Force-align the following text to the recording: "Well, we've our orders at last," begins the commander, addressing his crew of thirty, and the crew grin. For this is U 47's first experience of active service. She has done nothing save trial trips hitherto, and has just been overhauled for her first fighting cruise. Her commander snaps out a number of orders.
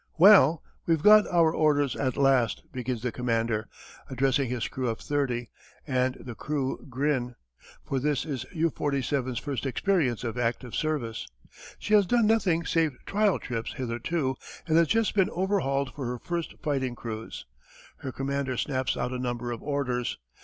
"Well, 0.17 0.63
we've 0.87 1.05
our 1.05 1.53
orders 1.53 1.95
at 1.95 2.17
last," 2.17 2.63
begins 2.71 3.03
the 3.03 3.11
commander, 3.11 3.67
addressing 4.09 4.49
his 4.49 4.67
crew 4.67 4.89
of 4.89 4.97
thirty, 4.97 5.51
and 5.85 6.15
the 6.15 6.33
crew 6.33 6.83
grin. 6.89 7.35
For 7.85 7.99
this 7.99 8.25
is 8.25 8.43
U 8.51 8.71
47's 8.71 9.37
first 9.37 9.63
experience 9.63 10.23
of 10.23 10.39
active 10.39 10.73
service. 10.73 11.27
She 11.77 11.93
has 11.93 12.07
done 12.07 12.25
nothing 12.25 12.65
save 12.65 12.97
trial 13.05 13.37
trips 13.37 13.73
hitherto, 13.73 14.37
and 14.65 14.75
has 14.75 14.87
just 14.87 15.13
been 15.13 15.29
overhauled 15.29 15.93
for 15.93 16.07
her 16.07 16.17
first 16.17 16.55
fighting 16.63 16.95
cruise. 16.95 17.45
Her 17.97 18.11
commander 18.11 18.57
snaps 18.57 18.97
out 18.97 19.11
a 19.13 19.19
number 19.19 19.51
of 19.51 19.61
orders. 19.61 20.17